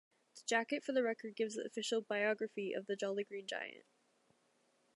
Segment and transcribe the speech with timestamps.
[0.33, 3.85] The jacket for the record gives the official "biography" of the Jolly Green Giant.